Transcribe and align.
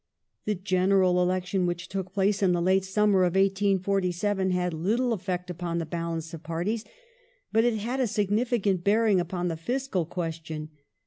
The 0.45 0.55
General 0.55 1.21
Election 1.21 1.67
which 1.67 1.87
took 1.87 2.11
place 2.11 2.41
in 2.41 2.53
the 2.53 2.59
late 2.63 2.83
summer 2.83 3.19
of 3.23 3.35
1847 3.35 4.49
had 4.49 4.73
little 4.73 5.13
effect 5.13 5.51
upon 5.51 5.77
the 5.77 5.85
balance 5.85 6.33
of 6.33 6.41
parties, 6.41 6.83
but 7.51 7.65
it 7.65 7.77
had 7.77 7.99
a 7.99 8.07
significant 8.07 8.83
bearing 8.83 9.19
upon 9.19 9.47
the 9.47 9.55
fiscal 9.57 10.07
question. 10.07 10.69